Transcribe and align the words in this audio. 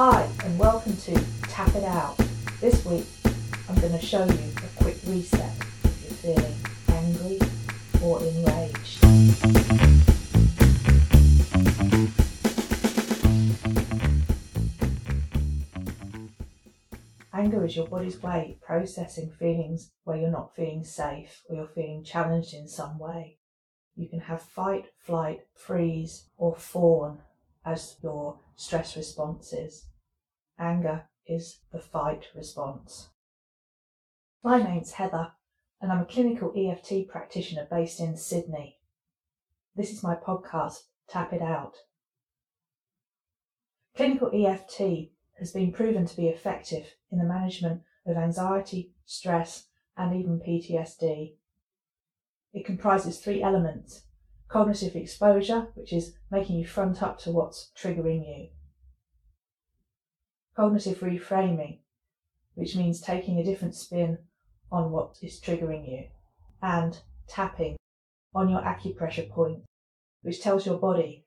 Hi, 0.00 0.30
and 0.44 0.56
welcome 0.60 0.96
to 0.96 1.24
Tap 1.48 1.74
It 1.74 1.82
Out. 1.82 2.16
This 2.60 2.84
week, 2.84 3.04
I'm 3.68 3.74
going 3.80 3.98
to 3.98 4.00
show 4.00 4.24
you 4.24 4.52
a 4.58 4.80
quick 4.80 4.96
reset 5.08 5.52
if 5.82 6.24
you're 6.24 6.36
feeling 6.36 6.54
angry 6.86 7.40
or 8.00 8.22
enraged. 8.22 9.04
Anger 17.32 17.64
is 17.64 17.74
your 17.74 17.88
body's 17.88 18.22
way 18.22 18.54
of 18.54 18.60
processing 18.64 19.32
feelings 19.36 19.90
where 20.04 20.16
you're 20.16 20.30
not 20.30 20.54
feeling 20.54 20.84
safe 20.84 21.42
or 21.48 21.56
you're 21.56 21.66
feeling 21.66 22.04
challenged 22.04 22.54
in 22.54 22.68
some 22.68 23.00
way. 23.00 23.38
You 23.96 24.08
can 24.08 24.20
have 24.20 24.42
fight, 24.42 24.90
flight, 25.00 25.40
freeze, 25.56 26.28
or 26.36 26.54
fawn 26.54 27.18
as 27.64 27.96
your 28.02 28.40
stress 28.56 28.96
responses. 28.96 29.86
Anger 30.58 31.08
is 31.26 31.60
the 31.72 31.78
fight 31.78 32.26
response. 32.34 33.08
My 34.42 34.62
name's 34.62 34.92
Heather, 34.92 35.32
and 35.80 35.92
I'm 35.92 36.00
a 36.00 36.06
clinical 36.06 36.52
EFT 36.56 37.08
practitioner 37.08 37.66
based 37.70 38.00
in 38.00 38.16
Sydney. 38.16 38.78
This 39.76 39.92
is 39.92 40.02
my 40.02 40.14
podcast, 40.14 40.84
Tap 41.08 41.32
It 41.32 41.42
Out. 41.42 41.74
Clinical 43.94 44.30
EFT 44.32 45.10
has 45.38 45.52
been 45.52 45.72
proven 45.72 46.06
to 46.06 46.16
be 46.16 46.28
effective 46.28 46.94
in 47.10 47.18
the 47.18 47.24
management 47.24 47.82
of 48.06 48.16
anxiety, 48.16 48.92
stress, 49.04 49.66
and 49.96 50.14
even 50.14 50.40
PTSD. 50.40 51.34
It 52.52 52.64
comprises 52.64 53.18
three 53.18 53.42
elements 53.42 54.02
cognitive 54.48 54.96
exposure, 54.96 55.68
which 55.74 55.92
is 55.92 56.14
making 56.30 56.56
you 56.56 56.66
front 56.66 57.02
up 57.02 57.18
to 57.20 57.30
what's 57.30 57.70
triggering 57.76 58.26
you, 58.26 58.48
cognitive 60.56 61.00
reframing, 61.00 61.78
which 62.54 62.74
means 62.74 63.00
taking 63.00 63.38
a 63.38 63.44
different 63.44 63.74
spin 63.74 64.18
on 64.72 64.90
what 64.90 65.16
is 65.22 65.40
triggering 65.40 65.88
you, 65.88 66.04
and 66.62 66.98
tapping 67.28 67.76
on 68.34 68.48
your 68.48 68.60
acupressure 68.60 69.28
point, 69.28 69.62
which 70.22 70.40
tells 70.40 70.66
your 70.66 70.78
body 70.78 71.24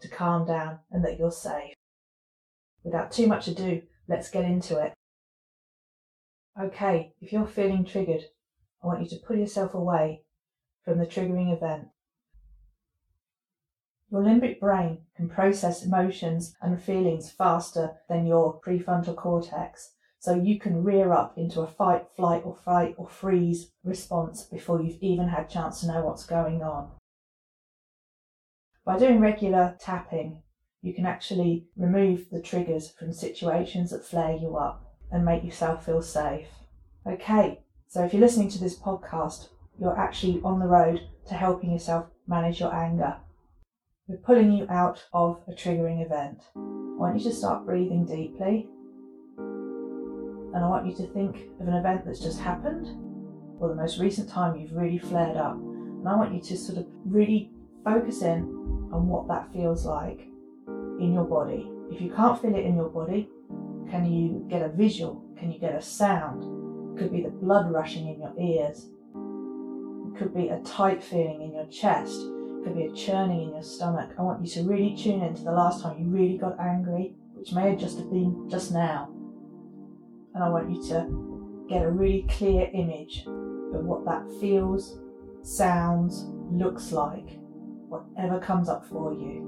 to 0.00 0.08
calm 0.08 0.46
down 0.46 0.78
and 0.90 1.04
that 1.04 1.18
you're 1.18 1.30
safe. 1.30 1.74
Without 2.82 3.12
too 3.12 3.26
much 3.26 3.48
ado, 3.48 3.82
let's 4.08 4.30
get 4.30 4.44
into 4.44 4.78
it. 4.78 4.94
Okay, 6.60 7.14
if 7.20 7.32
you're 7.32 7.46
feeling 7.46 7.84
triggered, 7.84 8.24
I 8.82 8.86
want 8.86 9.02
you 9.02 9.08
to 9.10 9.24
pull 9.26 9.36
yourself 9.36 9.74
away 9.74 10.22
from 10.84 10.98
the 10.98 11.06
triggering 11.06 11.54
event. 11.54 11.88
Your 14.10 14.22
limbic 14.22 14.58
brain 14.58 14.98
can 15.14 15.28
process 15.28 15.84
emotions 15.84 16.56
and 16.60 16.82
feelings 16.82 17.30
faster 17.30 17.92
than 18.08 18.26
your 18.26 18.60
prefrontal 18.60 19.14
cortex, 19.14 19.92
so 20.18 20.34
you 20.34 20.58
can 20.58 20.82
rear 20.82 21.12
up 21.12 21.38
into 21.38 21.60
a 21.60 21.68
fight, 21.68 22.06
flight, 22.16 22.42
or 22.44 22.56
fight 22.56 22.96
or 22.98 23.08
freeze 23.08 23.70
response 23.84 24.42
before 24.42 24.82
you've 24.82 25.00
even 25.00 25.28
had 25.28 25.46
a 25.46 25.48
chance 25.48 25.80
to 25.80 25.86
know 25.86 26.04
what's 26.04 26.26
going 26.26 26.60
on. 26.60 26.90
By 28.84 28.98
doing 28.98 29.20
regular 29.20 29.76
tapping, 29.78 30.42
you 30.82 30.92
can 30.92 31.06
actually 31.06 31.68
remove 31.76 32.30
the 32.30 32.42
triggers 32.42 32.90
from 32.90 33.12
situations 33.12 33.90
that 33.90 34.04
flare 34.04 34.34
you 34.34 34.56
up 34.56 34.92
and 35.12 35.24
make 35.24 35.44
yourself 35.44 35.86
feel 35.86 36.02
safe. 36.02 36.48
Okay, 37.06 37.60
so 37.86 38.04
if 38.04 38.12
you're 38.12 38.20
listening 38.20 38.48
to 38.48 38.58
this 38.58 38.76
podcast, 38.76 39.50
you're 39.78 39.96
actually 39.96 40.40
on 40.42 40.58
the 40.58 40.66
road 40.66 41.00
to 41.28 41.34
helping 41.34 41.70
yourself 41.70 42.06
manage 42.26 42.58
your 42.58 42.74
anger. 42.74 43.16
We're 44.10 44.16
pulling 44.16 44.50
you 44.50 44.66
out 44.68 45.00
of 45.12 45.40
a 45.46 45.52
triggering 45.52 46.04
event. 46.04 46.42
I 46.56 46.58
want 46.98 47.16
you 47.16 47.30
to 47.30 47.32
start 47.32 47.64
breathing 47.64 48.04
deeply. 48.04 48.66
And 49.38 50.64
I 50.64 50.68
want 50.68 50.84
you 50.84 50.96
to 50.96 51.12
think 51.12 51.48
of 51.60 51.68
an 51.68 51.74
event 51.74 52.04
that's 52.04 52.18
just 52.18 52.40
happened 52.40 52.88
or 53.60 53.68
the 53.68 53.76
most 53.76 54.00
recent 54.00 54.28
time 54.28 54.58
you've 54.58 54.72
really 54.72 54.98
flared 54.98 55.36
up. 55.36 55.54
And 55.54 56.08
I 56.08 56.16
want 56.16 56.34
you 56.34 56.40
to 56.40 56.56
sort 56.56 56.78
of 56.78 56.88
really 57.04 57.52
focus 57.84 58.22
in 58.22 58.40
on 58.92 59.06
what 59.06 59.28
that 59.28 59.52
feels 59.52 59.86
like 59.86 60.26
in 60.98 61.12
your 61.14 61.24
body. 61.24 61.70
If 61.92 62.00
you 62.00 62.12
can't 62.12 62.42
feel 62.42 62.56
it 62.56 62.64
in 62.64 62.74
your 62.74 62.88
body, 62.88 63.28
can 63.92 64.06
you 64.06 64.44
get 64.50 64.62
a 64.62 64.70
visual? 64.70 65.24
Can 65.38 65.52
you 65.52 65.60
get 65.60 65.76
a 65.76 65.80
sound? 65.80 66.42
It 66.96 67.00
could 67.00 67.12
be 67.12 67.22
the 67.22 67.30
blood 67.30 67.70
rushing 67.70 68.08
in 68.08 68.18
your 68.18 68.34
ears. 68.40 68.88
It 70.08 70.18
could 70.18 70.34
be 70.34 70.48
a 70.48 70.58
tight 70.62 71.00
feeling 71.00 71.42
in 71.42 71.54
your 71.54 71.66
chest. 71.66 72.20
Could 72.64 72.76
be 72.76 72.86
a 72.86 72.92
churning 72.92 73.42
in 73.42 73.54
your 73.54 73.62
stomach. 73.62 74.10
I 74.18 74.22
want 74.22 74.44
you 74.44 74.50
to 74.52 74.68
really 74.68 74.94
tune 74.96 75.22
into 75.22 75.42
the 75.42 75.52
last 75.52 75.82
time 75.82 75.98
you 75.98 76.06
really 76.06 76.36
got 76.36 76.60
angry, 76.60 77.14
which 77.32 77.52
may 77.52 77.70
have 77.70 77.78
just 77.78 77.98
have 77.98 78.10
been 78.10 78.48
just 78.50 78.72
now. 78.72 79.08
And 80.34 80.44
I 80.44 80.48
want 80.48 80.70
you 80.70 80.82
to 80.88 81.66
get 81.68 81.82
a 81.82 81.90
really 81.90 82.26
clear 82.28 82.68
image 82.72 83.24
of 83.26 83.84
what 83.84 84.04
that 84.04 84.28
feels, 84.40 84.98
sounds, 85.42 86.26
looks 86.50 86.92
like, 86.92 87.38
whatever 87.88 88.38
comes 88.38 88.68
up 88.68 88.84
for 88.86 89.12
you. 89.12 89.46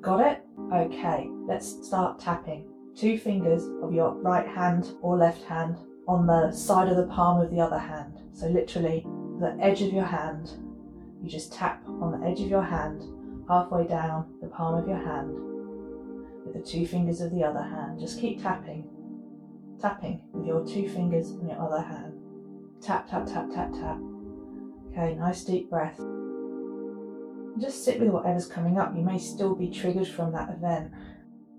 Got 0.00 0.26
it? 0.26 0.42
Okay, 0.72 1.28
let's 1.46 1.86
start 1.86 2.20
tapping. 2.20 2.68
Two 2.96 3.18
fingers 3.18 3.64
of 3.82 3.92
your 3.92 4.14
right 4.14 4.46
hand 4.46 4.92
or 5.02 5.16
left 5.16 5.42
hand 5.44 5.76
on 6.06 6.26
the 6.26 6.52
side 6.52 6.88
of 6.88 6.96
the 6.96 7.06
palm 7.06 7.40
of 7.40 7.50
the 7.50 7.60
other 7.60 7.78
hand. 7.78 8.20
So, 8.32 8.46
literally, 8.48 9.04
the 9.40 9.56
edge 9.60 9.82
of 9.82 9.92
your 9.92 10.04
hand. 10.04 10.50
You 11.24 11.30
just 11.30 11.54
tap 11.54 11.82
on 11.88 12.20
the 12.20 12.26
edge 12.26 12.40
of 12.42 12.50
your 12.50 12.62
hand, 12.62 13.02
halfway 13.48 13.86
down 13.86 14.26
the 14.42 14.46
palm 14.46 14.74
of 14.74 14.86
your 14.86 14.98
hand, 14.98 15.34
with 16.44 16.52
the 16.52 16.60
two 16.60 16.86
fingers 16.86 17.22
of 17.22 17.30
the 17.30 17.42
other 17.42 17.62
hand. 17.62 17.98
Just 17.98 18.20
keep 18.20 18.42
tapping, 18.42 18.86
tapping 19.80 20.20
with 20.34 20.46
your 20.46 20.66
two 20.66 20.86
fingers 20.86 21.30
on 21.30 21.48
your 21.48 21.58
other 21.58 21.80
hand. 21.80 22.12
Tap, 22.82 23.08
tap, 23.08 23.24
tap, 23.24 23.48
tap, 23.48 23.72
tap. 23.72 23.98
Okay, 24.92 25.14
nice 25.14 25.44
deep 25.44 25.70
breath. 25.70 25.96
Just 27.58 27.86
sit 27.86 28.00
with 28.00 28.10
whatever's 28.10 28.46
coming 28.46 28.76
up. 28.76 28.94
You 28.94 29.02
may 29.02 29.16
still 29.16 29.54
be 29.54 29.70
triggered 29.70 30.08
from 30.08 30.30
that 30.32 30.50
event. 30.50 30.92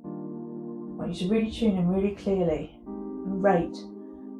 I 0.06 0.08
want 0.08 1.16
you 1.20 1.28
to 1.28 1.34
really 1.34 1.50
tune 1.50 1.76
in 1.76 1.88
really 1.88 2.14
clearly 2.14 2.80
and 2.86 3.42
rate 3.42 3.78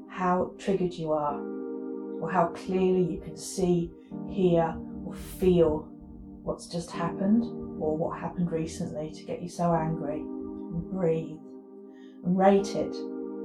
how 0.08 0.52
triggered 0.60 0.94
you 0.94 1.14
are, 1.14 1.42
or 2.22 2.30
how 2.32 2.50
clearly 2.50 3.12
you 3.12 3.20
can 3.22 3.36
see, 3.36 3.92
hear, 4.30 4.78
feel 5.16 5.88
what's 6.44 6.68
just 6.68 6.92
happened, 6.92 7.44
or 7.82 7.98
what 7.98 8.20
happened 8.20 8.52
recently 8.52 9.12
to 9.12 9.24
get 9.24 9.42
you 9.42 9.50
so 9.50 9.74
angry. 9.74 10.20
And 10.20 10.92
breathe 10.92 11.40
and 12.24 12.38
rate 12.38 12.76
it 12.76 12.96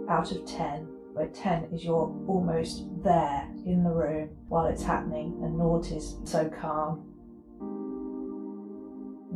out 0.08 0.32
of 0.32 0.44
10, 0.44 0.86
where 1.12 1.28
10 1.28 1.64
is 1.72 1.84
you're 1.84 2.12
almost 2.26 2.84
there 3.02 3.48
in 3.64 3.84
the 3.84 3.90
room 3.90 4.30
while 4.48 4.66
it's 4.66 4.82
happening, 4.82 5.38
and 5.42 5.56
naught 5.56 5.90
is 5.92 6.16
so 6.24 6.48
calm. 6.48 7.06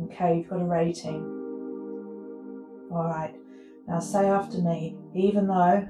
Okay, 0.05 0.37
you've 0.37 0.49
got 0.49 0.61
a 0.61 0.65
rating. 0.65 1.23
Alright, 2.91 3.35
now 3.87 3.99
say 3.99 4.27
after 4.27 4.57
me, 4.59 4.97
even 5.13 5.47
though 5.47 5.87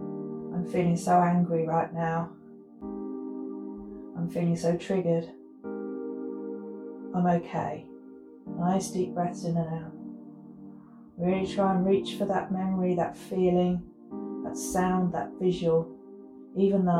I'm 0.00 0.66
feeling 0.70 0.96
so 0.96 1.20
angry 1.20 1.66
right 1.66 1.92
now, 1.92 2.30
I'm 2.82 4.28
feeling 4.30 4.56
so 4.56 4.76
triggered, 4.76 5.28
I'm 7.14 7.26
okay. 7.26 7.86
Nice 8.58 8.90
deep 8.90 9.14
breaths 9.14 9.44
in 9.44 9.56
and 9.56 9.84
out. 9.84 9.92
Really 11.16 11.46
try 11.46 11.74
and 11.74 11.86
reach 11.86 12.14
for 12.14 12.24
that 12.24 12.52
memory, 12.52 12.94
that 12.94 13.16
feeling, 13.16 13.82
that 14.44 14.56
sound, 14.56 15.12
that 15.14 15.30
visual, 15.40 15.94
even 16.56 16.84
though 16.84 16.92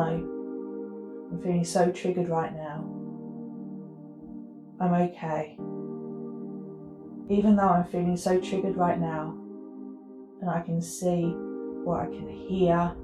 I'm 1.33 1.41
feeling 1.43 1.65
so 1.65 1.91
triggered 1.91 2.29
right 2.29 2.55
now. 2.55 2.89
I'm 4.81 4.95
okay 4.95 5.57
even 7.33 7.57
though 7.57 7.69
I'm 7.69 7.85
feeling 7.85 8.17
so 8.17 8.39
triggered 8.39 8.77
right 8.77 9.01
now, 9.01 9.35
and 10.41 10.51
I 10.51 10.61
can 10.61 10.83
see 10.83 11.35
or 11.87 12.01
I 12.01 12.07
can 12.07 12.29
hear 12.29 12.95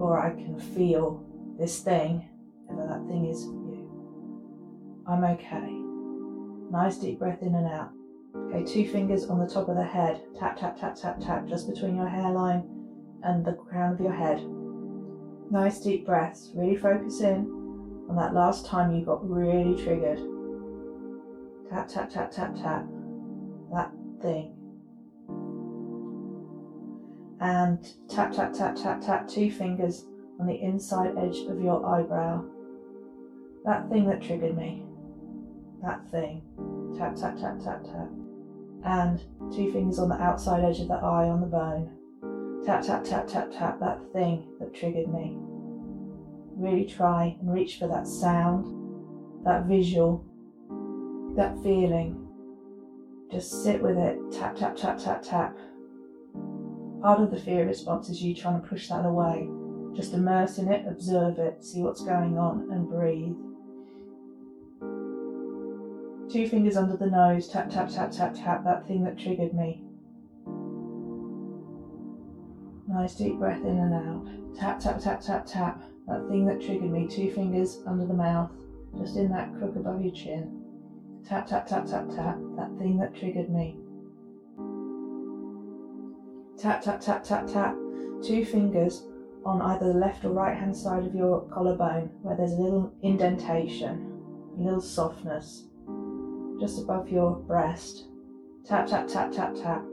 or 0.00 0.18
I 0.18 0.30
can 0.30 0.58
feel 0.58 1.22
this 1.58 1.80
thing, 1.80 2.28
whatever 2.66 2.88
that 2.88 3.06
thing 3.06 3.26
is 3.26 3.44
for 3.44 3.50
you, 3.50 5.04
I'm 5.06 5.24
okay. 5.24 5.83
Nice 6.74 6.96
deep 6.96 7.20
breath 7.20 7.40
in 7.40 7.54
and 7.54 7.68
out. 7.68 7.92
Okay, 8.34 8.64
two 8.64 8.90
fingers 8.90 9.26
on 9.26 9.38
the 9.38 9.46
top 9.46 9.68
of 9.68 9.76
the 9.76 9.84
head. 9.84 10.20
Tap, 10.36 10.58
tap, 10.58 10.76
tap, 10.76 10.96
tap, 10.96 11.20
tap, 11.20 11.46
just 11.46 11.72
between 11.72 11.94
your 11.94 12.08
hairline 12.08 12.68
and 13.22 13.44
the 13.44 13.52
crown 13.52 13.92
of 13.92 14.00
your 14.00 14.12
head. 14.12 14.44
Nice 15.52 15.78
deep 15.78 16.04
breaths. 16.04 16.50
Really 16.52 16.76
focus 16.76 17.20
in 17.20 17.46
on 18.10 18.16
that 18.16 18.34
last 18.34 18.66
time 18.66 18.92
you 18.92 19.04
got 19.04 19.24
really 19.24 19.80
triggered. 19.84 20.18
Tap, 21.70 21.86
tap, 21.86 22.10
tap, 22.10 22.32
tap, 22.32 22.56
tap 22.56 22.84
that 23.72 23.92
thing. 24.20 24.56
And 27.40 27.86
tap, 28.08 28.32
tap, 28.32 28.52
tap, 28.52 28.74
tap, 28.74 29.00
tap, 29.00 29.28
two 29.28 29.52
fingers 29.52 30.06
on 30.40 30.48
the 30.48 30.60
inside 30.60 31.16
edge 31.18 31.38
of 31.48 31.60
your 31.60 31.86
eyebrow. 31.86 32.44
That 33.64 33.88
thing 33.90 34.08
that 34.08 34.20
triggered 34.20 34.56
me. 34.56 34.84
That 35.84 36.10
thing. 36.10 36.40
Tap, 36.96 37.14
tap, 37.14 37.36
tap, 37.36 37.58
tap, 37.62 37.84
tap. 37.84 38.08
And 38.84 39.20
two 39.52 39.70
fingers 39.70 39.98
on 39.98 40.08
the 40.08 40.22
outside 40.22 40.64
edge 40.64 40.80
of 40.80 40.88
the 40.88 40.94
eye 40.94 41.28
on 41.28 41.40
the 41.40 41.46
bone. 41.46 42.62
Tap, 42.64 42.82
tap, 42.82 43.04
tap, 43.04 43.28
tap, 43.28 43.50
tap 43.52 43.80
that 43.80 44.00
thing 44.14 44.46
that 44.60 44.74
triggered 44.74 45.12
me. 45.12 45.36
Really 46.56 46.86
try 46.86 47.36
and 47.38 47.52
reach 47.52 47.78
for 47.78 47.86
that 47.88 48.06
sound, 48.06 48.64
that 49.44 49.66
visual, 49.66 50.24
that 51.36 51.54
feeling. 51.62 52.28
Just 53.30 53.62
sit 53.62 53.82
with 53.82 53.98
it. 53.98 54.18
Tap, 54.32 54.56
tap, 54.56 54.76
tap, 54.76 54.98
tap, 54.98 55.22
tap. 55.22 55.58
Part 57.02 57.20
of 57.20 57.30
the 57.30 57.38
fear 57.38 57.66
response 57.66 58.08
is 58.08 58.22
you 58.22 58.34
trying 58.34 58.62
to 58.62 58.66
push 58.66 58.88
that 58.88 59.04
away. 59.04 59.50
Just 59.94 60.14
immerse 60.14 60.56
in 60.56 60.72
it, 60.72 60.86
observe 60.88 61.38
it, 61.38 61.62
see 61.62 61.82
what's 61.82 62.02
going 62.02 62.38
on, 62.38 62.70
and 62.72 62.88
breathe. 62.88 63.36
Two 66.34 66.48
fingers 66.48 66.76
under 66.76 66.96
the 66.96 67.06
nose, 67.06 67.46
tap, 67.46 67.70
tap, 67.70 67.88
tap, 67.88 68.10
tap, 68.10 68.34
tap, 68.34 68.64
that 68.64 68.88
thing 68.88 69.04
that 69.04 69.16
triggered 69.16 69.54
me. 69.54 69.84
Nice 72.88 73.14
deep 73.14 73.38
breath 73.38 73.60
in 73.60 73.78
and 73.78 73.94
out. 73.94 74.58
Tap, 74.58 74.80
tap, 74.80 74.98
tap, 75.00 75.20
tap, 75.20 75.46
tap, 75.46 75.80
that 76.08 76.26
thing 76.28 76.44
that 76.46 76.60
triggered 76.60 76.90
me. 76.90 77.06
Two 77.06 77.30
fingers 77.30 77.82
under 77.86 78.04
the 78.04 78.14
mouth, 78.14 78.50
just 78.98 79.16
in 79.16 79.30
that 79.30 79.54
crook 79.56 79.76
above 79.76 80.02
your 80.02 80.12
chin. 80.12 80.60
Tap, 81.24 81.46
tap, 81.46 81.68
tap, 81.68 81.86
tap, 81.86 82.08
tap, 82.08 82.36
that 82.56 82.76
thing 82.80 82.98
that 82.98 83.14
triggered 83.14 83.50
me. 83.50 83.78
Tap, 86.60 86.82
tap, 86.82 87.00
tap, 87.00 87.22
tap, 87.22 87.46
tap, 87.46 87.76
two 88.24 88.44
fingers 88.44 89.04
on 89.44 89.62
either 89.62 89.92
the 89.92 90.00
left 90.00 90.24
or 90.24 90.30
right 90.30 90.58
hand 90.58 90.76
side 90.76 91.06
of 91.06 91.14
your 91.14 91.42
collarbone 91.42 92.10
where 92.22 92.36
there's 92.36 92.54
a 92.54 92.60
little 92.60 92.92
indentation, 93.02 94.20
a 94.58 94.60
little 94.60 94.80
softness 94.80 95.66
just 96.64 96.80
above 96.80 97.10
your 97.10 97.36
breast. 97.40 98.06
Tap, 98.64 98.86
tap, 98.86 99.06
tap, 99.06 99.30
tap, 99.30 99.54
tap. 99.54 99.84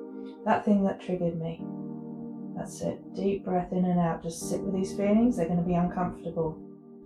That 0.45 0.63
thing 0.63 0.85
that 0.85 1.01
triggered 1.01 1.38
me. 1.38 1.62
That's 2.56 2.79
it. 2.79 3.13
Deep 3.13 3.44
breath 3.44 3.73
in 3.73 3.83
and 3.83 4.00
out. 4.00 4.23
Just 4.23 4.50
sit 4.50 4.62
with 4.62 4.73
these 4.73 4.95
feelings. 4.95 5.35
They're 5.35 5.47
going 5.47 5.59
to 5.59 5.68
be 5.68 5.73
uncomfortable. 5.73 6.57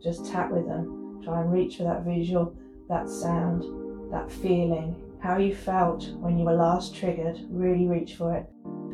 Just 0.03 0.23
tap 0.23 0.51
with 0.51 0.67
them. 0.67 1.19
Try 1.23 1.41
and 1.41 1.51
reach 1.51 1.77
for 1.77 1.83
that 1.83 2.03
visual, 2.03 2.55
that 2.89 3.09
sound, 3.09 3.63
that 4.11 4.31
feeling. 4.31 5.01
How 5.19 5.37
you 5.37 5.55
felt 5.55 6.11
when 6.17 6.37
you 6.37 6.45
were 6.45 6.53
last 6.53 6.95
triggered. 6.95 7.39
Really 7.49 7.87
reach 7.87 8.13
for 8.13 8.35
it. 8.35 8.47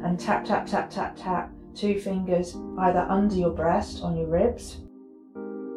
And 0.05 0.17
tap, 0.17 0.45
tap, 0.45 0.67
tap, 0.67 0.89
tap, 0.89 1.17
tap. 1.17 1.51
Two 1.75 1.99
fingers 1.99 2.55
either 2.79 3.05
under 3.09 3.35
your 3.35 3.51
breast 3.51 4.03
on 4.03 4.15
your 4.15 4.27
ribs, 4.27 4.77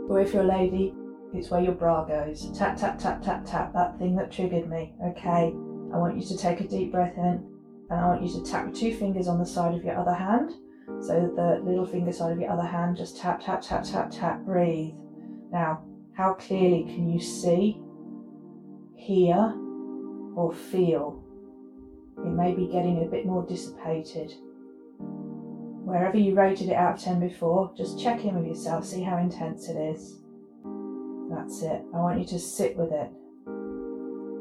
or 0.09 0.21
if 0.21 0.33
you're 0.33 0.45
a 0.45 0.47
lady, 0.47 0.95
it's 1.35 1.51
where 1.51 1.61
your 1.61 1.73
bra 1.73 2.05
goes. 2.05 2.57
Tap, 2.57 2.77
tap, 2.77 2.99
tap, 2.99 3.23
tap, 3.23 3.45
tap, 3.45 3.73
that 3.73 3.99
thing 3.99 4.15
that 4.17 4.31
triggered 4.31 4.69
me. 4.69 4.95
Okay, 5.05 5.53
I 5.93 5.97
want 5.97 6.17
you 6.17 6.27
to 6.29 6.37
take 6.37 6.61
a 6.61 6.69
deep 6.69 6.93
breath 6.93 7.17
in 7.17 7.45
and 7.91 8.01
I 8.01 8.07
want 8.07 8.23
you 8.23 8.33
to 8.33 8.51
tap 8.51 8.73
two 8.73 8.95
fingers 8.95 9.29
on 9.29 9.39
the 9.39 9.47
side 9.47 9.75
of 9.75 9.85
your 9.85 9.99
other 9.99 10.15
hand. 10.15 10.53
So 11.01 11.33
the 11.35 11.61
little 11.65 11.87
finger 11.87 12.13
side 12.13 12.33
of 12.33 12.41
your 12.41 12.51
other 12.51 12.67
hand, 12.67 12.97
just 12.97 13.19
tap, 13.19 13.43
tap, 13.45 13.63
tap, 13.63 13.85
tap, 13.85 14.11
tap, 14.11 14.45
breathe. 14.45 14.95
Now, 15.51 15.85
how 16.17 16.35
clearly 16.35 16.85
can 16.85 17.11
you 17.11 17.21
see, 17.21 17.81
hear, 18.95 19.55
or 20.37 20.53
feel? 20.53 21.23
It 22.19 22.31
may 22.31 22.55
be 22.55 22.67
getting 22.67 23.03
a 23.03 23.11
bit 23.11 23.27
more 23.27 23.45
dissipated. 23.45 24.33
Wherever 25.85 26.17
you 26.17 26.35
rated 26.35 26.69
it 26.69 26.77
out 26.77 26.95
of 26.95 27.03
10 27.03 27.21
before, 27.21 27.73
just 27.77 28.01
check 28.01 28.25
in 28.25 28.37
with 28.37 28.47
yourself, 28.47 28.87
see 28.87 29.03
how 29.03 29.19
intense 29.19 29.69
it 29.69 29.77
is. 29.77 30.21
That's 31.35 31.63
it. 31.63 31.83
I 31.95 31.99
want 31.99 32.19
you 32.19 32.27
to 32.27 32.39
sit 32.39 32.77
with 32.77 32.93
it. 32.93 33.11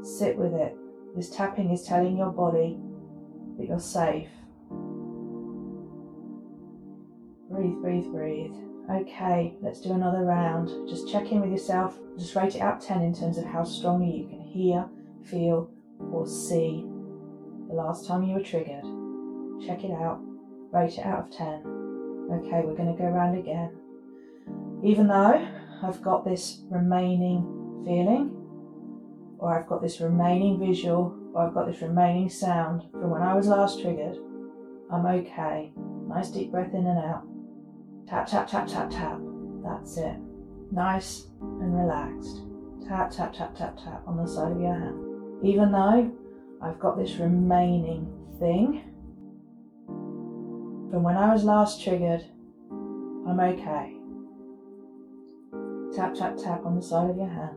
Sit 0.06 0.38
with 0.38 0.54
it. 0.54 0.75
This 1.16 1.30
tapping 1.30 1.72
is 1.72 1.84
telling 1.84 2.18
your 2.18 2.31
body 2.31 2.78
that 3.57 3.68
you're 3.68 3.80
safe. 3.80 4.30
Breathe, 7.50 7.81
breathe, 7.81 8.12
breathe. 8.12 8.56
Okay, 8.90 9.56
let's 9.62 9.80
do 9.80 9.94
another 9.94 10.24
round. 10.24 10.90
Just 10.90 11.10
check 11.10 11.31
in 11.31 11.42
with 11.42 11.51
yourself. 11.51 11.98
Just 12.18 12.36
rate 12.36 12.56
it 12.56 12.62
out 12.62 12.81
10 12.81 13.01
in 13.01 13.13
terms 13.13 13.38
of 13.38 13.46
how 13.46 13.63
strongly 13.63 14.18
you 14.18 14.28
can 14.28 14.42
hear, 14.42 14.86
feel, 15.24 15.69
or 16.12 16.28
see 16.28 16.86
the 17.68 17.74
last 17.74 18.06
time 18.07 18.24
you 18.24 18.36
were 18.36 18.44
triggered. 18.44 18.84
Check 19.66 19.84
it 19.84 19.92
out. 19.92 20.19
Rate 20.72 20.98
it 20.98 21.06
out 21.06 21.28
of 21.28 21.31
10. 21.31 21.48
Okay, 22.31 22.62
we're 22.66 22.75
going 22.75 22.92
to 22.92 22.98
go 22.98 23.06
round 23.06 23.38
again. 23.38 23.72
Even 24.84 25.07
though 25.07 25.48
I've 25.83 26.01
got 26.01 26.24
this 26.24 26.62
remaining 26.69 27.44
feeling, 27.85 28.31
or 29.38 29.57
I've 29.57 29.68
got 29.68 29.81
this 29.81 30.00
remaining 30.00 30.57
visual, 30.59 31.13
or 31.33 31.45
I've 31.45 31.53
got 31.53 31.68
this 31.68 31.81
remaining 31.81 32.30
sound 32.30 32.83
from 32.91 33.09
when 33.09 33.21
I 33.21 33.33
was 33.33 33.47
last 33.47 33.81
triggered, 33.81 34.18
I'm 34.91 35.06
okay. 35.06 35.74
Nice 36.07 36.30
deep 36.30 36.51
breath 36.51 36.74
in 36.74 36.85
and 36.85 37.00
out. 37.00 37.24
Tap, 38.07 38.27
tap, 38.27 38.47
tap, 38.47 38.68
tap, 38.68 38.89
tap. 38.91 39.19
That's 39.63 39.97
it. 39.97 40.15
Nice 40.71 41.27
and 41.41 41.75
relaxed. 41.75 42.44
Tap, 42.88 43.12
tap, 43.12 43.33
tap, 43.33 43.56
tap, 43.56 43.77
tap 43.77 44.03
on 44.07 44.18
the 44.18 44.27
side 44.27 44.51
of 44.51 44.62
your 44.62 44.74
hand. 44.74 45.45
Even 45.45 45.71
though 45.71 46.12
I've 46.62 46.79
got 46.79 46.97
this 46.97 47.15
remaining 47.15 48.07
thing 48.39 48.83
from 50.91 51.03
when 51.03 51.18
I 51.18 51.33
was 51.33 51.44
last 51.44 51.83
triggered, 51.83 52.24
I'm 53.27 53.39
okay. 53.39 53.97
Tap, 55.95 56.16
tap, 56.16 56.36
tap 56.38 56.66
on 56.66 56.75
the 56.75 56.81
side 56.81 57.12
of 57.12 57.18
your 57.18 57.28
hand. 57.28 57.56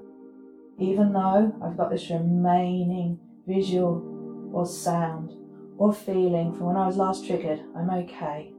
Even 0.78 1.14
though 1.14 1.56
I've 1.64 1.76
got 1.76 1.88
this 1.88 2.10
remaining 2.10 3.18
visual 3.46 4.50
or 4.52 4.66
sound 4.66 5.32
or 5.78 5.94
feeling 5.94 6.52
from 6.52 6.66
when 6.66 6.76
I 6.76 6.86
was 6.86 6.98
last 6.98 7.26
triggered, 7.26 7.62
I'm 7.74 7.88
okay. 7.88 8.52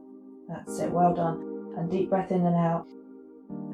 That's 0.48 0.80
it, 0.80 0.90
well 0.90 1.14
done. 1.14 1.74
And 1.78 1.88
deep 1.88 2.10
breath 2.10 2.32
in 2.32 2.44
and 2.44 2.56
out. 2.56 2.88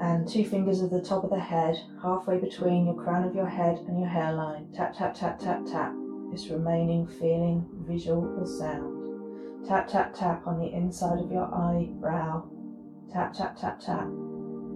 And 0.02 0.28
two 0.28 0.44
fingers 0.44 0.82
at 0.82 0.90
the 0.90 1.00
top 1.00 1.24
of 1.24 1.30
the 1.30 1.40
head, 1.40 1.80
halfway 2.02 2.36
between 2.36 2.84
your 2.84 3.02
crown 3.02 3.24
of 3.24 3.34
your 3.34 3.48
head 3.48 3.78
and 3.88 3.98
your 3.98 4.08
hairline. 4.08 4.70
Tap, 4.74 4.94
tap, 4.94 5.14
tap, 5.14 5.38
tap, 5.38 5.64
tap. 5.64 5.94
This 6.30 6.48
remaining 6.48 7.06
feeling, 7.06 7.66
visual 7.88 8.26
or 8.38 8.46
sound. 8.46 9.66
Tap, 9.66 9.88
tap, 9.88 10.12
tap 10.14 10.46
on 10.46 10.58
the 10.58 10.70
inside 10.70 11.18
of 11.18 11.32
your 11.32 11.46
eyebrow. 11.54 12.46
Tap, 13.10 13.32
tap, 13.32 13.56
tap, 13.58 13.80
tap 13.80 14.06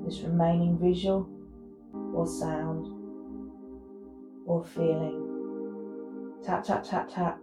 this 0.09 0.21
remaining 0.21 0.79
visual 0.79 1.29
or 2.15 2.27
sound 2.27 2.87
or 4.47 4.65
feeling. 4.65 6.39
Tap, 6.43 6.65
tap, 6.65 6.83
tap, 6.83 7.11
tap. 7.13 7.39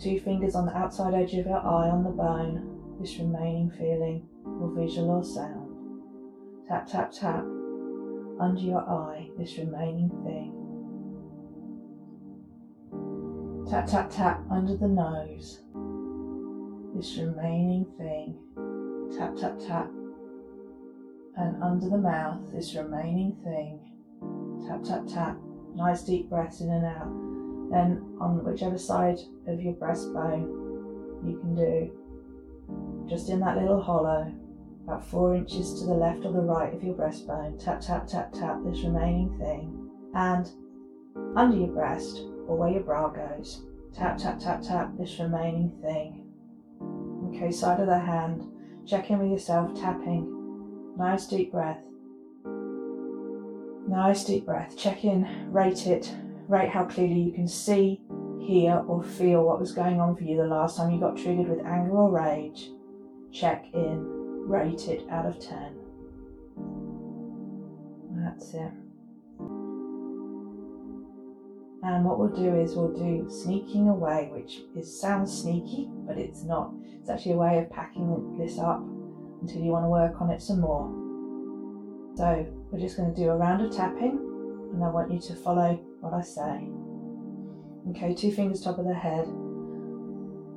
Two 0.00 0.18
fingers 0.18 0.56
on 0.56 0.66
the 0.66 0.76
outside 0.76 1.14
edge 1.14 1.34
of 1.34 1.46
your 1.46 1.58
eye 1.58 1.88
on 1.88 2.02
the 2.02 2.10
bone, 2.10 2.96
this 3.00 3.16
remaining 3.18 3.70
feeling 3.70 4.26
or 4.44 4.72
visual 4.74 5.10
or 5.10 5.22
sound. 5.22 5.70
Tap, 6.66 6.88
tap, 6.88 7.12
tap. 7.12 7.44
Under 8.40 8.60
your 8.60 8.80
eye, 8.80 9.28
this 9.38 9.56
remaining 9.58 10.10
thing. 10.24 10.56
Tap, 13.70 13.86
tap, 13.86 14.10
tap 14.10 14.42
under 14.50 14.76
the 14.76 14.88
nose, 14.88 15.60
this 16.96 17.18
remaining 17.18 17.86
thing. 17.98 18.36
Tap, 19.16 19.36
tap, 19.36 19.56
tap 19.60 19.90
and 21.40 21.62
under 21.62 21.88
the 21.88 21.98
mouth, 21.98 22.40
this 22.52 22.74
remaining 22.74 23.34
thing. 23.42 23.80
Tap, 24.68 24.82
tap, 24.84 25.06
tap. 25.06 25.38
Nice 25.74 26.02
deep 26.02 26.28
breaths 26.28 26.60
in 26.60 26.70
and 26.70 26.84
out. 26.84 27.08
Then 27.70 28.16
on 28.20 28.44
whichever 28.44 28.76
side 28.76 29.18
of 29.46 29.60
your 29.60 29.74
breastbone 29.74 30.48
you 31.24 31.38
can 31.38 31.54
do, 31.54 33.08
just 33.08 33.30
in 33.30 33.40
that 33.40 33.56
little 33.56 33.80
hollow, 33.80 34.32
about 34.84 35.06
four 35.06 35.34
inches 35.34 35.80
to 35.80 35.86
the 35.86 35.94
left 35.94 36.24
or 36.24 36.32
the 36.32 36.40
right 36.40 36.74
of 36.74 36.82
your 36.82 36.94
breastbone. 36.94 37.62
Tap, 37.62 37.80
tap, 37.80 38.06
tap, 38.06 38.32
tap 38.32 38.58
this 38.64 38.82
remaining 38.82 39.38
thing. 39.38 39.90
And 40.14 40.50
under 41.36 41.56
your 41.56 41.68
breast 41.68 42.18
or 42.48 42.56
where 42.56 42.70
your 42.70 42.82
bra 42.82 43.08
goes, 43.08 43.62
tap, 43.94 44.18
tap, 44.18 44.38
tap, 44.38 44.62
tap 44.62 44.90
this 44.98 45.18
remaining 45.18 45.72
thing. 45.80 46.26
Okay, 47.28 47.50
side 47.50 47.80
of 47.80 47.86
the 47.86 47.98
hand. 47.98 48.44
Check 48.86 49.10
in 49.10 49.20
with 49.20 49.30
yourself, 49.30 49.74
tapping 49.78 50.39
Nice 51.00 51.26
deep 51.26 51.50
breath. 51.50 51.82
Nice 53.88 54.22
deep 54.22 54.44
breath. 54.44 54.76
Check 54.76 55.02
in, 55.02 55.50
rate 55.50 55.86
it, 55.86 56.14
rate 56.46 56.68
how 56.68 56.84
clearly 56.84 57.22
you 57.22 57.32
can 57.32 57.48
see, 57.48 58.02
hear, 58.38 58.84
or 58.86 59.02
feel 59.02 59.42
what 59.42 59.58
was 59.58 59.72
going 59.72 59.98
on 59.98 60.14
for 60.14 60.24
you 60.24 60.36
the 60.36 60.44
last 60.44 60.76
time 60.76 60.90
you 60.92 61.00
got 61.00 61.16
triggered 61.16 61.48
with 61.48 61.64
anger 61.64 61.92
or 61.92 62.10
rage. 62.10 62.68
Check 63.32 63.64
in, 63.72 64.02
rate 64.46 64.88
it 64.88 65.08
out 65.08 65.24
of 65.24 65.40
10. 65.40 65.74
That's 68.22 68.52
it. 68.52 68.72
And 71.82 72.04
what 72.04 72.18
we'll 72.18 72.28
do 72.28 72.60
is 72.60 72.74
we'll 72.74 72.92
do 72.92 73.26
sneaking 73.30 73.88
away, 73.88 74.28
which 74.34 74.60
is 74.76 75.00
sounds 75.00 75.32
sneaky, 75.32 75.88
but 76.06 76.18
it's 76.18 76.42
not. 76.42 76.74
It's 77.00 77.08
actually 77.08 77.32
a 77.32 77.38
way 77.38 77.58
of 77.58 77.70
packing 77.70 78.36
this 78.36 78.58
up 78.58 78.84
until 79.40 79.60
you 79.62 79.70
want 79.70 79.84
to 79.84 79.88
work 79.88 80.20
on 80.20 80.30
it 80.30 80.42
some 80.42 80.60
more. 80.60 80.88
So 82.16 82.46
we're 82.70 82.80
just 82.80 82.96
going 82.96 83.14
to 83.14 83.20
do 83.20 83.30
a 83.30 83.36
round 83.36 83.64
of 83.64 83.74
tapping 83.74 84.18
and 84.72 84.84
I 84.84 84.88
want 84.88 85.12
you 85.12 85.18
to 85.20 85.34
follow 85.34 85.74
what 86.00 86.14
I 86.14 86.22
say. 86.22 86.68
Okay, 87.90 88.14
two 88.14 88.30
fingers 88.30 88.60
top 88.60 88.78
of 88.78 88.84
the 88.86 88.94
head. 88.94 89.26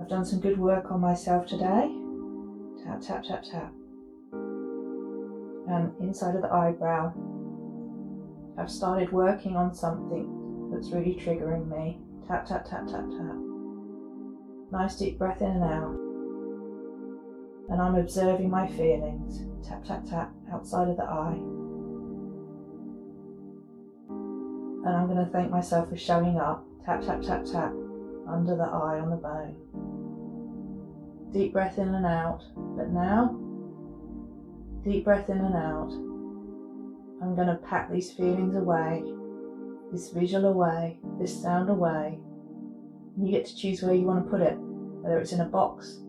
I've 0.01 0.09
done 0.09 0.25
some 0.25 0.39
good 0.39 0.59
work 0.59 0.91
on 0.91 0.99
myself 0.99 1.47
today. 1.47 1.89
Tap, 2.83 3.01
tap, 3.01 3.23
tap, 3.23 3.43
tap. 3.43 3.71
And 5.69 5.93
inside 6.01 6.35
of 6.35 6.41
the 6.41 6.51
eyebrow, 6.51 7.13
I've 8.57 8.69
started 8.69 9.11
working 9.11 9.55
on 9.55 9.73
something 9.73 10.69
that's 10.71 10.91
really 10.91 11.15
triggering 11.15 11.69
me. 11.69 11.99
Tap, 12.27 12.45
tap, 12.45 12.65
tap, 12.65 12.85
tap, 12.87 13.09
tap. 13.09 13.35
Nice 14.71 14.97
deep 14.97 15.17
breath 15.17 15.41
in 15.41 15.51
and 15.51 15.63
out. 15.63 16.12
And 17.69 17.81
I'm 17.81 17.95
observing 17.95 18.49
my 18.49 18.67
feelings. 18.67 19.43
Tap, 19.67 19.83
tap, 19.85 20.05
tap, 20.05 20.31
outside 20.51 20.89
of 20.89 20.97
the 20.97 21.03
eye. 21.03 21.39
And 24.85 24.95
I'm 24.95 25.07
going 25.07 25.23
to 25.25 25.31
thank 25.31 25.49
myself 25.49 25.89
for 25.89 25.97
showing 25.97 26.37
up. 26.37 26.65
Tap, 26.85 27.01
tap, 27.01 27.21
tap, 27.21 27.45
tap, 27.45 27.71
under 28.27 28.55
the 28.57 28.63
eye 28.63 28.99
on 28.99 29.09
the 29.09 29.15
bone. 29.15 29.55
Deep 31.31 31.53
breath 31.53 31.77
in 31.77 31.87
and 31.87 32.05
out. 32.05 32.43
But 32.55 32.89
now, 32.89 33.39
deep 34.83 35.05
breath 35.05 35.29
in 35.29 35.37
and 35.37 35.55
out. 35.55 35.93
I'm 37.21 37.35
going 37.35 37.47
to 37.47 37.55
pack 37.55 37.89
these 37.89 38.11
feelings 38.11 38.55
away, 38.55 39.01
this 39.93 40.09
visual 40.09 40.45
away, 40.47 40.99
this 41.17 41.41
sound 41.41 41.69
away. 41.69 42.19
And 43.15 43.25
you 43.25 43.31
get 43.31 43.45
to 43.45 43.55
choose 43.55 43.81
where 43.81 43.95
you 43.95 44.05
want 44.05 44.25
to 44.25 44.29
put 44.29 44.41
it, 44.41 44.57
whether 44.57 45.17
it's 45.19 45.31
in 45.31 45.39
a 45.39 45.45
box, 45.45 45.99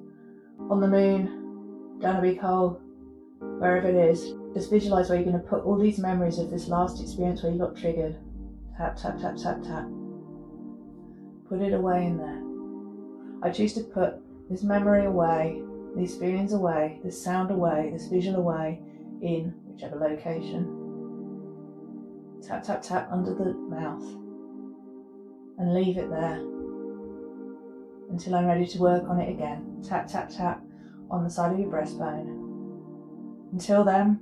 on 0.69 0.81
the 0.81 0.89
moon, 0.89 1.44
down 2.01 2.17
a 2.17 2.23
big 2.23 2.41
hole, 2.41 2.81
wherever 3.59 3.89
it 3.89 3.95
is. 3.95 4.35
Just 4.55 4.71
visualize 4.71 5.09
where 5.09 5.19
you're 5.19 5.31
going 5.31 5.43
to 5.43 5.49
put 5.49 5.65
all 5.65 5.77
these 5.79 5.99
memories 5.99 6.39
of 6.39 6.51
this 6.51 6.69
last 6.69 7.01
experience 7.01 7.43
where 7.43 7.53
you 7.53 7.59
got 7.59 7.77
triggered. 7.77 8.17
Tap, 8.77 8.97
tap, 8.97 9.21
tap, 9.21 9.37
tap, 9.37 9.63
tap. 9.63 9.87
Put 11.49 11.61
it 11.61 11.73
away 11.73 12.07
in 12.07 12.17
there. 12.19 12.43
I 13.43 13.53
choose 13.53 13.75
to 13.75 13.81
put 13.81 14.15
this 14.49 14.63
memory 14.63 15.07
away, 15.07 15.63
these 15.97 16.17
feelings 16.17 16.53
away, 16.53 17.01
this 17.05 17.23
sound 17.23 17.51
away, 17.51 17.91
this 17.93 18.09
visual 18.09 18.37
away 18.37 18.81
in 19.23 19.55
whichever 19.67 19.97
location. 19.97 20.81
Tap, 22.47 22.63
tap, 22.63 22.83
tap 22.83 23.09
under 23.11 23.35
the 23.35 23.53
mouth 23.55 24.05
and 25.59 25.75
leave 25.75 25.97
it 25.97 26.11
there 26.11 26.41
until 28.11 28.35
I'm 28.35 28.47
ready 28.47 28.67
to 28.67 28.79
work 28.79 29.05
on 29.09 29.21
it 29.21 29.31
again. 29.31 29.83
Tap, 29.87 30.07
tap, 30.07 30.29
tap 30.29 30.63
on 31.15 31.23
the 31.23 31.31
side 31.31 31.53
of 31.53 31.59
your 31.61 31.71
breastbone. 31.71 32.43
Until 33.53 33.85
then, 33.85 34.19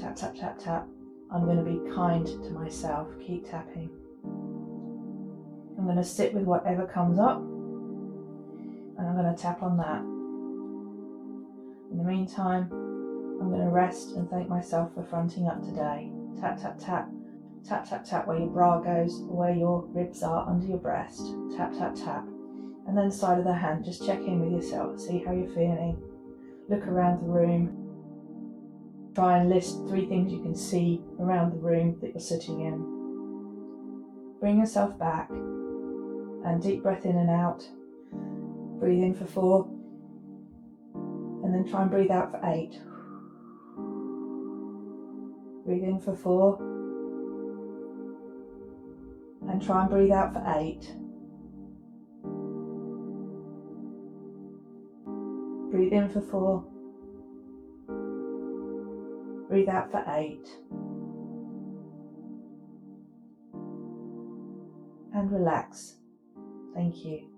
tap, 0.00 0.14
tap, 0.14 0.36
tap, 0.36 0.56
tap. 0.56 0.86
I'm 1.32 1.44
going 1.44 1.56
to 1.56 1.64
be 1.64 1.80
kind 1.92 2.24
to 2.24 2.50
myself. 2.50 3.08
Keep 3.26 3.50
tapping. 3.50 3.90
I'm 5.76 5.84
going 5.84 5.96
to 5.96 6.04
sit 6.04 6.32
with 6.32 6.44
whatever 6.44 6.86
comes 6.86 7.18
up 7.18 7.38
and 7.38 9.00
I'm 9.00 9.16
going 9.16 9.34
to 9.34 9.42
tap 9.42 9.64
on 9.64 9.76
that. 9.78 10.00
In 11.90 11.98
the 11.98 12.04
meantime, 12.04 12.70
I'm 13.40 13.50
going 13.50 13.64
to 13.64 13.70
rest 13.70 14.12
and 14.12 14.30
thank 14.30 14.48
myself 14.48 14.94
for 14.94 15.02
fronting 15.02 15.48
up 15.48 15.60
today. 15.60 16.12
Tap, 16.40 16.62
tap, 16.62 16.78
tap. 16.78 17.10
Tap, 17.68 17.88
tap, 17.88 18.04
tap 18.04 18.28
where 18.28 18.38
your 18.38 18.46
bra 18.46 18.78
goes, 18.78 19.22
where 19.22 19.52
your 19.52 19.84
ribs 19.86 20.22
are 20.22 20.48
under 20.48 20.68
your 20.68 20.78
breast. 20.78 21.26
Tap, 21.56 21.72
tap, 21.72 21.96
tap. 21.96 22.24
And 22.86 22.96
then 22.96 23.10
side 23.10 23.38
of 23.38 23.44
the 23.44 23.52
hand, 23.52 23.84
just 23.84 24.06
check 24.06 24.20
in 24.20 24.40
with 24.40 24.52
yourself, 24.52 25.00
see 25.00 25.18
how 25.24 25.32
you're 25.32 25.48
feeling. 25.48 26.00
Look 26.68 26.86
around 26.86 27.20
the 27.20 27.26
room. 27.26 27.82
Try 29.14 29.38
and 29.38 29.48
list 29.48 29.86
three 29.88 30.06
things 30.06 30.32
you 30.32 30.42
can 30.42 30.54
see 30.54 31.02
around 31.18 31.52
the 31.52 31.58
room 31.58 31.98
that 32.00 32.10
you're 32.10 32.20
sitting 32.20 32.60
in. 32.60 34.38
Bring 34.40 34.58
yourself 34.58 34.98
back 34.98 35.30
and 35.30 36.62
deep 36.62 36.82
breath 36.82 37.04
in 37.04 37.16
and 37.16 37.30
out. 37.30 37.66
Breathe 38.78 39.02
in 39.02 39.14
for 39.14 39.24
four, 39.24 39.66
and 40.94 41.54
then 41.54 41.66
try 41.66 41.82
and 41.82 41.90
breathe 41.90 42.10
out 42.10 42.30
for 42.30 42.40
eight. 42.44 42.78
Breathe 45.64 45.84
in 45.84 45.98
for 45.98 46.14
four, 46.14 46.58
and 49.50 49.62
try 49.62 49.80
and 49.80 49.90
breathe 49.90 50.12
out 50.12 50.34
for 50.34 50.44
eight. 50.58 50.92
Breathe 55.76 55.92
in 55.92 56.08
for 56.08 56.22
four, 56.22 56.64
breathe 59.46 59.68
out 59.68 59.90
for 59.90 60.02
eight. 60.16 60.48
And 65.12 65.30
relax. 65.30 65.96
Thank 66.74 67.04
you. 67.04 67.28